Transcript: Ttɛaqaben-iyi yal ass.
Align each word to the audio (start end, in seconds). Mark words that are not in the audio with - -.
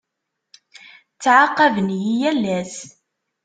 Ttɛaqaben-iyi 1.13 2.13
yal 2.21 2.41
ass. 2.59 2.75